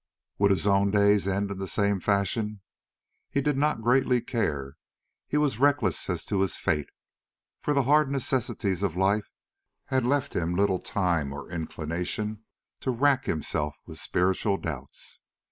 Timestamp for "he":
3.29-3.39, 5.27-5.37